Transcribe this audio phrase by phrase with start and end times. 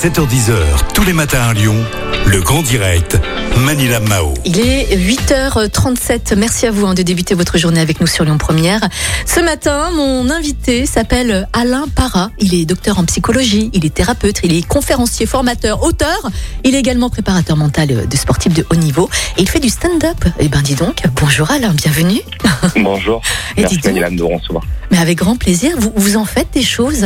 [0.00, 0.54] 7h10h,
[0.94, 1.76] tous les matins à Lyon,
[2.24, 3.18] le grand direct,
[3.58, 4.32] Manila Mao.
[4.46, 6.36] Il est 8h37.
[6.36, 8.80] Merci à vous hein, de débuter votre journée avec nous sur Lyon Première.
[9.26, 12.30] Ce matin, mon invité s'appelle Alain Parra.
[12.38, 16.30] Il est docteur en psychologie, il est thérapeute, il est conférencier, formateur, auteur.
[16.64, 20.24] Il est également préparateur mental de sportif de haut niveau et il fait du stand-up.
[20.38, 22.22] Eh ben, dis donc, bonjour Alain, bienvenue.
[22.76, 23.20] Bonjour.
[23.56, 24.64] Et Merci Manila de recevoir.
[24.90, 27.04] Mais avec grand plaisir, vous, vous en faites des choses.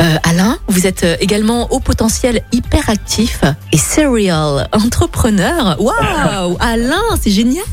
[0.00, 3.40] Euh, Alain, vous êtes euh, également au potentiel hyperactif
[3.72, 5.76] et serial entrepreneur.
[5.80, 7.64] Waouh, Alain, c'est génial.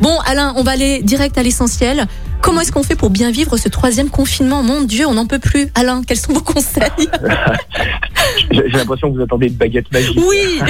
[0.00, 2.06] Bon, Alain, on va aller direct à l'essentiel.
[2.42, 4.62] Comment est-ce qu'on fait pour bien vivre ce troisième confinement?
[4.62, 5.68] Mon Dieu, on n'en peut plus.
[5.74, 6.90] Alain, quels sont vos conseils?
[8.50, 10.18] J'ai l'impression que vous attendez une baguette magique.
[10.26, 10.60] Oui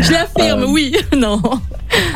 [0.00, 0.94] Je l'affirme, Euh, oui.
[1.16, 1.40] Non.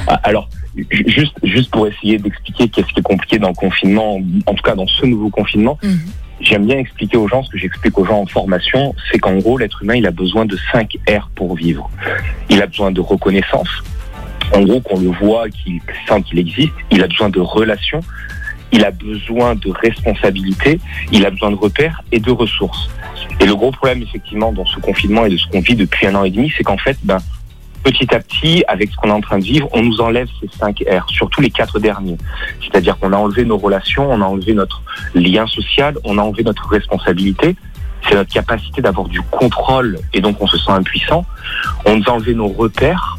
[0.07, 4.21] Ah, Alors, ju- juste, juste pour essayer d'expliquer qu'est-ce qui est compliqué dans le confinement,
[4.47, 5.99] en tout cas dans ce nouveau confinement, Mhm.
[6.41, 9.59] J'aime bien expliquer aux gens ce que j'explique aux gens en formation, c'est qu'en gros,
[9.59, 11.91] l'être humain, il a besoin de 5 R pour vivre.
[12.49, 13.69] Il a besoin de reconnaissance,
[14.55, 16.73] en gros, qu'on le voit, qu'il sent qu'il existe.
[16.91, 18.01] Il a besoin de relations.
[18.71, 20.79] Il a besoin de responsabilité,
[21.11, 22.91] il a besoin de repères et de ressources.
[23.41, 26.15] Et le gros problème, effectivement, dans ce confinement et de ce qu'on vit depuis un
[26.15, 27.17] an et demi, c'est qu'en fait, ben,
[27.93, 30.49] petit à petit, avec ce qu'on est en train de vivre, on nous enlève ces
[30.59, 32.19] 5 R, surtout les quatre derniers.
[32.61, 34.83] C'est-à-dire qu'on a enlevé nos relations, on a enlevé notre
[35.15, 37.57] lien social, on a enlevé notre responsabilité.
[38.07, 41.25] C'est notre capacité d'avoir du contrôle et donc on se sent impuissant.
[41.85, 43.19] On nous a enlevé nos repères.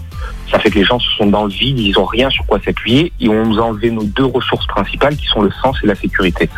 [0.51, 2.59] Ça fait que les gens se sont dans le vide, ils ont rien sur quoi
[2.63, 5.87] s'appuyer et on nous a enlevé nos deux ressources principales qui sont le sens et
[5.87, 6.49] la sécurité.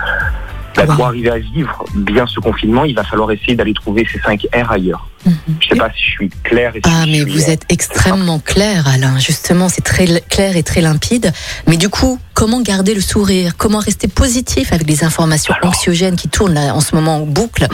[0.75, 0.95] Bah, Wow.
[0.95, 4.47] Pour arriver à vivre bien ce confinement, il va falloir essayer d'aller trouver ces 5
[4.53, 5.07] R ailleurs.
[5.25, 5.33] Mhm.
[5.59, 6.75] Je sais pas si je suis clair.
[6.75, 9.19] Et si Ah, mais vous êtes extrêmement clair, Alain.
[9.19, 11.33] Justement, c'est très clair et très limpide.
[11.67, 13.57] Mais du coup, comment garder le sourire?
[13.57, 15.69] Comment rester positif avec les informations Alors.
[15.71, 17.67] anxiogènes qui tournent là, en ce moment en boucle,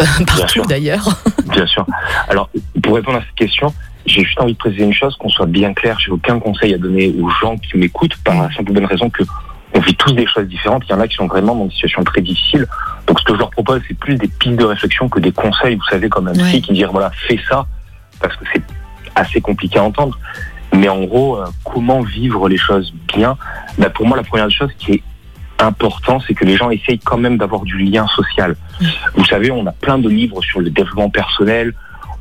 [0.00, 1.08] euh, partout d'ailleurs?
[1.52, 1.86] Bien sûr.
[2.28, 2.50] Alors,
[2.82, 3.74] pour répondre à cette question,
[4.06, 5.96] j'ai juste envie de préciser une chose, qu'on soit bien clair.
[6.04, 9.22] J'ai aucun conseil à donner aux gens qui m'écoutent par la simple bonne raison que
[9.74, 10.84] on vit tous des choses différentes.
[10.88, 12.66] Il y en a qui sont vraiment dans des situations très difficiles.
[13.06, 15.76] Donc, ce que je leur propose, c'est plus des pistes de réflexion que des conseils.
[15.76, 17.66] Vous savez, comme un psy qui dit voilà, fais ça,
[18.20, 18.62] parce que c'est
[19.14, 20.18] assez compliqué à entendre.
[20.74, 23.36] Mais en gros, euh, comment vivre les choses bien?
[23.78, 25.02] Bah, Pour moi, la première chose qui est
[25.58, 28.56] important, c'est que les gens essayent quand même d'avoir du lien social.
[29.14, 31.74] Vous savez, on a plein de livres sur le développement personnel.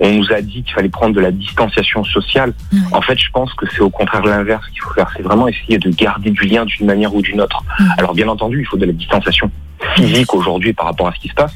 [0.04, 2.54] On nous a dit qu'il fallait prendre de la distanciation sociale.
[2.92, 5.08] En fait, je pense que c'est au contraire l'inverse qu'il faut faire.
[5.16, 7.64] C'est vraiment essayer de garder du lien d'une manière ou d'une autre.
[8.00, 9.52] Alors, bien entendu, il faut de la distanciation
[9.96, 11.54] physique aujourd'hui par rapport à ce qui se passe.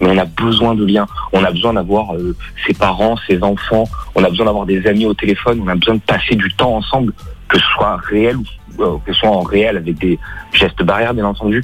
[0.00, 1.06] Mais on a besoin de liens.
[1.32, 3.84] On a besoin d'avoir euh, ses parents, ses enfants.
[4.16, 5.60] On a besoin d'avoir des amis au téléphone.
[5.64, 7.12] On a besoin de passer du temps ensemble,
[7.48, 10.18] que ce soit réel ou euh, que ce soit en réel avec des
[10.52, 11.62] gestes barrières, bien entendu,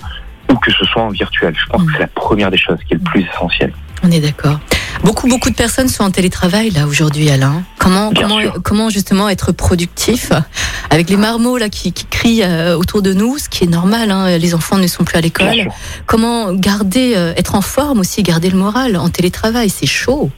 [0.49, 1.55] ou que ce soit en virtuel.
[1.59, 3.73] Je pense que c'est la première des choses qui est le plus essentiel.
[4.05, 4.61] On est d'accord.
[5.03, 7.63] Beaucoup, beaucoup de personnes sont en télétravail là aujourd'hui, Alain.
[7.79, 8.55] Comment, Bien comment, sûr.
[8.63, 10.31] comment justement être productif
[10.91, 14.11] avec les marmots là qui, qui crient euh, autour de nous, ce qui est normal.
[14.11, 15.69] Hein, les enfants ne sont plus à l'école.
[16.07, 20.31] Comment garder, euh, être en forme aussi, garder le moral en télétravail, c'est chaud.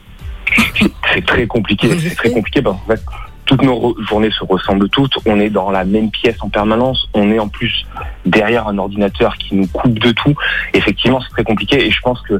[1.13, 1.89] C'est très compliqué.
[1.99, 3.01] C'est très compliqué parce qu'en fait,
[3.45, 5.13] toutes nos journées se ressemblent toutes.
[5.25, 7.09] On est dans la même pièce en permanence.
[7.13, 7.85] On est en plus
[8.25, 10.33] derrière un ordinateur qui nous coupe de tout.
[10.73, 11.85] Effectivement, c'est très compliqué.
[11.85, 12.39] Et je pense que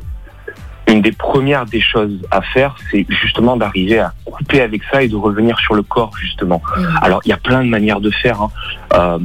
[0.88, 5.08] une des premières des choses à faire, c'est justement d'arriver à couper avec ça et
[5.08, 6.62] de revenir sur le corps, justement.
[6.78, 7.00] Mhm.
[7.02, 8.42] Alors, il y a plein de manières de faire.
[8.42, 8.50] hein.
[8.96, 9.20] Euh,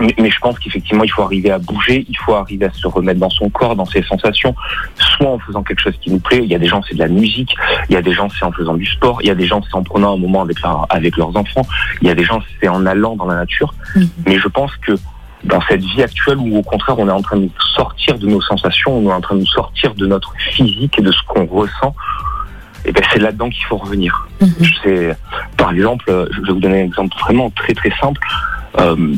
[0.00, 2.86] mais, mais je pense qu'effectivement, il faut arriver à bouger, il faut arriver à se
[2.86, 4.54] remettre dans son corps, dans ses sensations,
[4.96, 6.38] soit en faisant quelque chose qui nous plaît.
[6.40, 7.52] Il y a des gens, c'est de la musique.
[7.90, 9.18] Il y a des gens, c'est en faisant du sport.
[9.22, 11.66] Il y a des gens, c'est en prenant un moment avec, leur- avec leurs enfants.
[12.00, 13.74] Il y a des gens, c'est en allant dans la nature.
[13.96, 14.08] Mhm.
[14.26, 14.92] Mais je pense que
[15.44, 18.26] dans cette vie actuelle où au contraire on est en train de nous sortir de
[18.26, 21.22] nos sensations, on est en train de nous sortir de notre physique et de ce
[21.26, 21.94] qu'on ressent,
[22.84, 24.28] et ben c'est là-dedans qu'il faut revenir.
[24.40, 24.54] Mhm.
[24.60, 25.16] Je sais,
[25.56, 28.20] par exemple, je vais vous donner un exemple vraiment très très simple.
[28.80, 29.14] Euh,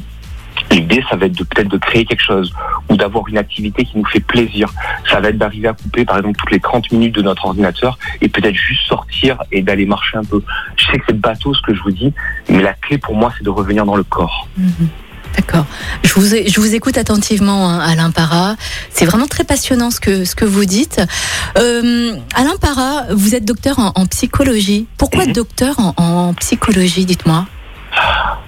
[0.71, 2.53] L'idée, ça va être de peut-être de créer quelque chose
[2.89, 4.69] ou d'avoir une activité qui nous fait plaisir.
[5.11, 7.99] Ça va être d'arriver à couper, par exemple, toutes les 30 minutes de notre ordinateur
[8.21, 10.43] et peut-être juste sortir et d'aller marcher un peu.
[10.77, 12.13] Je sais que c'est bateau ce que je vous dis,
[12.49, 14.49] mais la clé pour moi, c'est de revenir dans le corps.
[14.57, 14.89] Mhm.
[15.37, 15.67] D'accord.
[16.03, 18.57] Je vous, je vous écoute attentivement, hein, Alain Parra.
[18.93, 21.01] C'est vraiment très passionnant ce que, ce que vous dites.
[21.59, 24.87] Euh, Alain Parra, vous êtes docteur en, en psychologie.
[24.99, 25.33] Pourquoi Mhm.
[25.33, 27.47] docteur en, en psychologie, dites-moi?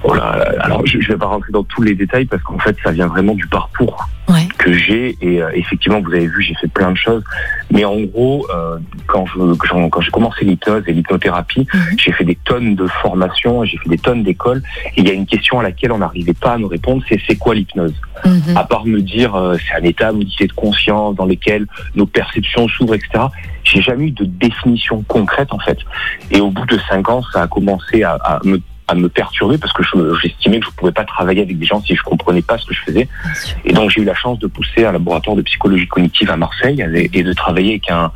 [0.04, 2.58] Oh là là, alors je ne vais pas rentrer dans tous les détails parce qu'en
[2.58, 4.46] fait ça vient vraiment du parcours Ouais.
[4.56, 7.24] que j'ai et euh, effectivement vous avez vu j'ai fait plein de choses
[7.72, 8.78] mais en gros euh,
[9.08, 9.54] quand je
[9.88, 11.98] quand, j'ai commencé l'hypnose et l'hypnothérapie Mhm.
[11.98, 14.62] j'ai fait des tonnes de formations j'ai fait des tonnes d'écoles
[14.96, 17.20] et il y a une question à laquelle on n'arrivait pas à me répondre c'est
[17.26, 17.94] c'est quoi l'hypnose?
[18.24, 18.56] Mhm.
[18.56, 21.66] à part me dire euh, c'est un état modifié de conscience dans lequel
[21.96, 23.24] nos perceptions s'ouvrent, etc.
[23.64, 25.78] J'ai jamais eu de définition concrète en fait.
[26.30, 28.60] Et au bout de cinq ans, ça a commencé à, à me
[28.92, 31.66] à me perturber parce que je- j'estimais que je ne pouvais pas travailler avec des
[31.66, 33.08] gens si je comprenais pas ce que je faisais.
[33.64, 36.84] Et donc j'ai eu la chance de pousser un laboratoire de psychologie cognitive à Marseille
[37.12, 38.12] et de travailler avec un,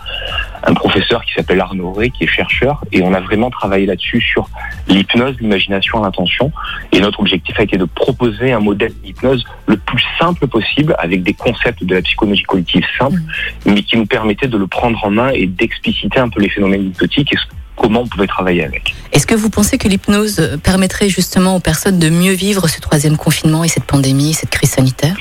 [0.65, 2.83] un professeur qui s'appelle Arnaud Rey, qui est chercheur.
[2.93, 4.49] Et on a vraiment travaillé là-dessus sur
[4.89, 6.53] l'hypnose, l'imagination, l'intention.
[6.93, 11.23] Et notre objectif a été de proposer un modèle d'hypnose le plus simple possible, avec
[11.23, 13.21] des concepts de la psychologie cognitive simples,
[13.65, 16.87] mais qui nous permettait de le prendre en main et d'expliciter un peu les phénomènes
[16.89, 17.37] hypnotiques et
[17.77, 18.95] comment on pouvait travailler avec.
[19.13, 23.17] Est-ce que vous pensez que l'hypnose permettrait justement aux personnes de mieux vivre ce troisième
[23.17, 25.17] confinement et cette pandémie, cette crise sanitaire?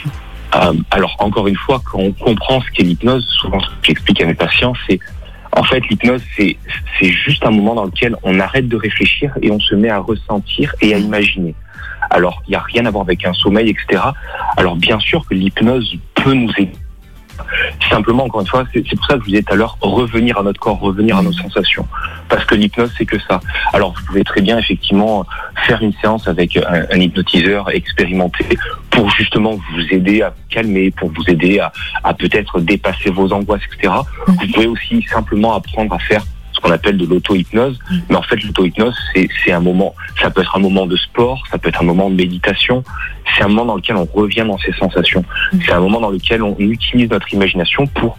[0.56, 4.22] Euh, alors, encore une fois, quand on comprend ce qu'est l'hypnose, souvent ce que j'explique
[4.22, 5.00] à mes patients, c'est
[5.52, 6.58] en fait l'hypnose, c'est
[7.02, 10.74] juste un moment dans lequel on arrête de réfléchir et on se met à ressentir
[10.82, 11.56] et à imaginer.
[12.10, 14.02] Alors, il n'y a rien à voir avec un sommeil, etc.
[14.58, 16.72] Alors, bien sûr que l'hypnose peut nous aider.
[17.90, 20.38] Simplement, encore une fois, c'est pour ça que je vous disais tout à l'heure, revenir
[20.38, 21.88] à notre corps, revenir à nos sensations.
[22.30, 23.40] Parce que l'hypnose, c'est que ça.
[23.74, 25.26] Alors, vous pouvez très bien, effectivement,
[25.66, 28.46] faire une séance avec un, un hypnotiseur expérimenté
[28.90, 31.72] pour justement vous aider à calmer, pour vous aider à,
[32.04, 33.94] à peut-être dépasser vos angoisses, etc.
[34.28, 36.24] Vous pouvez aussi simplement apprendre à faire
[36.66, 37.78] qu'on appelle de l'auto-hypnose.
[38.10, 41.44] Mais en fait, l'auto-hypnose, c'est c'est un moment, ça peut être un moment de sport,
[41.52, 42.84] ça peut être un moment de méditation.
[43.36, 45.24] C'est un moment dans lequel on revient dans ses sensations.
[45.66, 48.18] C'est un moment dans lequel on utilise notre imagination pour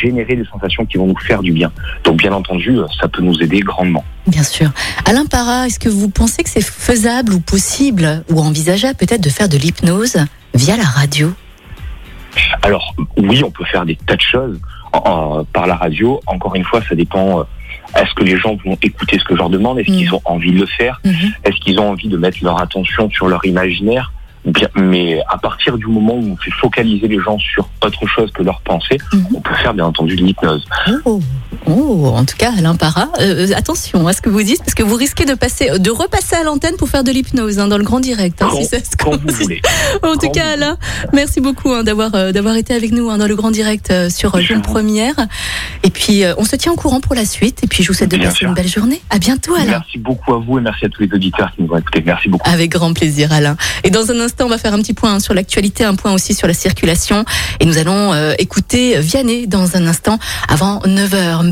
[0.00, 1.72] générer des sensations qui vont nous faire du bien.
[2.04, 4.04] Donc, bien entendu, ça peut nous aider grandement.
[4.26, 4.70] Bien sûr.
[5.04, 9.30] Alain Parra, est-ce que vous pensez que c'est faisable ou possible ou envisageable peut-être de
[9.30, 10.18] faire de l'hypnose
[10.54, 11.32] via la radio?
[12.62, 14.60] Alors oui, on peut faire des tas de choses
[14.92, 16.20] en- par la radio.
[16.26, 17.40] Encore une fois, ça dépend.
[17.40, 17.44] euh,
[17.94, 19.78] Est-ce que les gens vont écouter ce que je leur demande?
[19.78, 19.96] Est-ce Mm.
[19.96, 20.98] qu'ils ont envie de le faire?
[21.04, 21.12] Mhm.
[21.44, 24.12] Est-ce qu'ils ont envie de mettre leur attention sur leur imaginaire?
[24.46, 28.30] Bien, mais à partir du moment où on fait focaliser les gens sur autre chose
[28.32, 29.26] que leur pensée, Mhm.
[29.36, 30.64] on peut faire bien entendu de l'hypnose.
[31.04, 31.20] Oh,
[31.66, 34.82] oh, en tout cas, Alain Parra, euh, attention à ce que vous dites, parce que
[34.82, 37.84] vous risquez de passer, de repasser à l'antenne pour faire de l'hypnose hein, dans le
[37.84, 38.40] grand direct.
[38.42, 39.60] hein, Quand- si ça se Quand vous voulez.
[40.02, 40.76] En tout Quand cas, Alain,
[41.12, 44.10] merci beaucoup hein, d'avoir euh, d'avoir été avec nous hein, dans le grand direct euh,
[44.10, 45.14] sur euh, Lyon Première.
[45.82, 47.62] Et puis, euh, on se tient au courant pour la suite.
[47.62, 48.48] Et puis, je vous souhaite de Bien passer sûr.
[48.48, 49.00] une belle journée.
[49.10, 49.78] À bientôt, Alain.
[49.80, 52.02] Merci beaucoup à vous et merci à tous les auditeurs qui nous ont écoutés.
[52.04, 52.48] Merci beaucoup.
[52.50, 53.56] Avec grand plaisir, Alain.
[53.84, 56.12] Et dans un instant, on va faire un petit point hein, sur l'actualité, un point
[56.12, 57.24] aussi sur la circulation.
[57.60, 60.18] Et nous allons euh, écouter Vianney dans un instant
[60.48, 61.51] avant 9h.